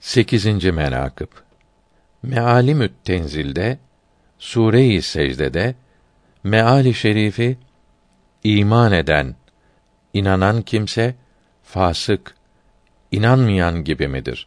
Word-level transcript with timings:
8. 0.00 0.64
menakıb 0.64 1.28
Mealimü't 2.22 3.04
Tenzil'de 3.04 3.78
Sure-i 4.38 5.02
Secde'de 5.02 5.74
meali 6.44 6.94
şerifi 6.94 7.58
iman 8.44 8.92
eden, 8.92 9.34
inanan 10.14 10.62
kimse 10.62 11.14
fasık, 11.62 12.34
inanmayan 13.10 13.84
gibi 13.84 14.08
midir? 14.08 14.46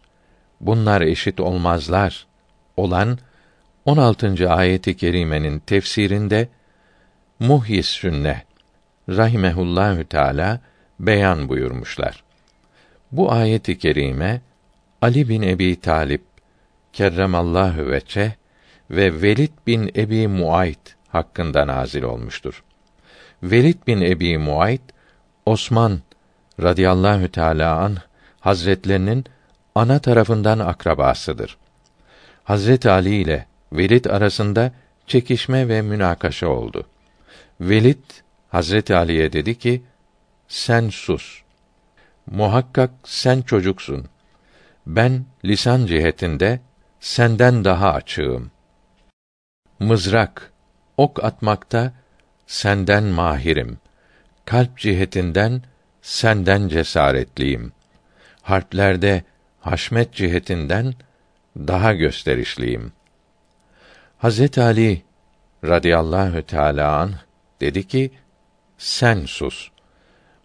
Bunlar 0.62 1.02
eşit 1.02 1.40
olmazlar 1.40 2.28
olan 2.78 3.18
16. 3.86 4.50
ayeti 4.50 4.98
kerimenin 4.98 5.60
tefsirinde 5.60 6.48
Muhyis 7.40 7.90
Sünne 7.90 8.44
rahimehullahü 9.10 10.06
teala 10.06 10.60
beyan 11.00 11.50
buyurmuşlar. 11.50 12.24
Bu 13.12 13.32
ayeti 13.32 13.78
kerime 13.78 14.42
Ali 15.04 15.30
bin 15.30 15.42
Ebi 15.42 15.80
Talip 15.80 16.22
kerremallahu 16.94 17.92
veçe 17.92 18.36
ve 18.92 19.22
Velid 19.22 19.52
bin 19.68 19.92
Ebi 19.96 20.28
Muayt 20.28 20.96
hakkında 21.08 21.68
nazil 21.68 22.04
olmuştur. 22.04 22.64
Velid 23.44 23.88
bin 23.88 24.02
Ebi 24.02 24.38
Muayt 24.38 24.82
Osman 25.46 26.00
radıyallahu 26.62 27.32
teala 27.32 27.78
an 27.78 27.98
hazretlerinin 28.40 29.26
ana 29.76 30.00
tarafından 30.00 30.60
akrabasıdır. 30.60 31.58
Hazret 32.44 32.86
Ali 32.86 33.16
ile 33.16 33.46
Velid 33.74 34.06
arasında 34.06 34.72
çekişme 35.08 35.68
ve 35.68 35.82
münakaşa 35.82 36.48
oldu. 36.48 36.88
Velid 37.62 38.04
Hazret 38.50 38.92
Ali'ye 38.92 39.34
dedi 39.34 39.58
ki: 39.58 39.84
Sen 40.48 40.90
sus. 40.90 41.42
Muhakkak 42.32 42.92
sen 43.04 43.42
çocuksun. 43.42 44.13
Ben 44.86 45.26
lisan 45.46 45.86
cihetinde 45.86 46.60
senden 47.00 47.66
daha 47.66 47.94
açığım. 47.94 48.52
Mızrak, 49.80 50.54
ok 50.98 51.24
atmakta 51.24 51.94
senden 52.48 53.04
mahirim. 53.04 53.80
Kalp 54.46 54.78
cihetinden 54.78 55.62
senden 56.02 56.68
cesaretliyim. 56.68 57.72
Harplerde 58.42 59.24
haşmet 59.60 60.14
cihetinden 60.14 60.94
daha 61.58 61.94
gösterişliyim. 61.94 62.94
Hazret 64.18 64.58
Ali 64.58 65.02
radıyallahu 65.64 66.42
teala 66.42 66.98
an 67.00 67.14
dedi 67.62 67.88
ki: 67.88 68.12
Sen 68.78 69.26
sus. 69.26 69.70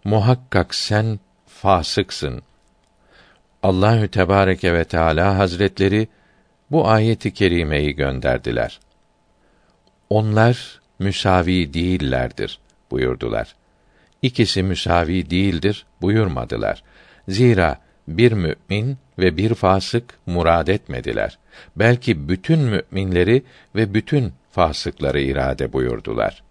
Muhakkak 0.03 0.75
sen 0.75 1.19
fasıksın. 1.47 2.43
Allahü 3.63 4.07
Tebareke 4.07 4.73
ve 4.73 4.83
Teala 4.83 5.37
Hazretleri 5.37 6.07
bu 6.71 6.87
ayeti 6.87 7.33
kerimeyi 7.33 7.95
gönderdiler. 7.95 8.79
Onlar 10.09 10.81
müsavi 10.99 11.73
değillerdir 11.73 12.59
buyurdular. 12.91 13.55
İkisi 14.21 14.63
müsavi 14.63 15.29
değildir 15.29 15.85
buyurmadılar. 16.01 16.83
Zira 17.27 17.77
bir 18.07 18.31
mümin 18.31 18.97
ve 19.19 19.37
bir 19.37 19.53
fasık 19.53 20.19
murad 20.25 20.67
etmediler. 20.67 21.37
Belki 21.75 22.29
bütün 22.29 22.59
müminleri 22.59 23.43
ve 23.75 23.93
bütün 23.93 24.33
fasıkları 24.51 25.21
irade 25.21 25.73
buyurdular. 25.73 26.43